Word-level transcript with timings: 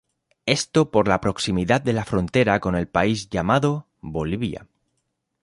Esto 0.47 0.89
por 0.89 1.07
la 1.07 1.21
proximidad 1.21 1.79
de 1.79 1.93
la 1.93 2.05
frontera 2.05 2.59
con 2.59 2.75
el 2.75 2.87
país 2.87 3.29
llamado 3.29 3.87
Bolivia. 3.99 4.67